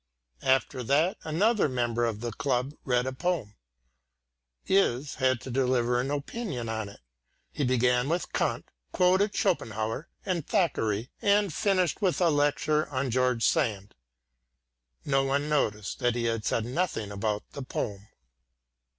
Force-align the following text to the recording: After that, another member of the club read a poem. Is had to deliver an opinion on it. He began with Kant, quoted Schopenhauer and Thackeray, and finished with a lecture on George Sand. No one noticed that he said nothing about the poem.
After 0.41 0.81
that, 0.81 1.19
another 1.23 1.69
member 1.69 2.05
of 2.05 2.21
the 2.21 2.31
club 2.31 2.73
read 2.85 3.05
a 3.05 3.13
poem. 3.13 3.53
Is 4.65 5.13
had 5.21 5.39
to 5.41 5.51
deliver 5.51 5.99
an 6.01 6.09
opinion 6.09 6.69
on 6.69 6.89
it. 6.89 7.01
He 7.51 7.63
began 7.65 8.09
with 8.09 8.33
Kant, 8.33 8.65
quoted 8.91 9.35
Schopenhauer 9.35 10.09
and 10.25 10.47
Thackeray, 10.47 11.11
and 11.21 11.53
finished 11.53 12.01
with 12.01 12.19
a 12.19 12.31
lecture 12.31 12.89
on 12.89 13.11
George 13.11 13.45
Sand. 13.45 13.93
No 15.05 15.23
one 15.23 15.47
noticed 15.47 15.99
that 15.99 16.15
he 16.15 16.35
said 16.41 16.65
nothing 16.65 17.11
about 17.11 17.43
the 17.51 17.61
poem. 17.61 18.07